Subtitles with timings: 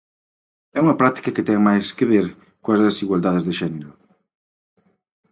[0.77, 2.25] É unha práctica que ten máis que ver
[2.63, 3.89] coas desigualdades de xénero.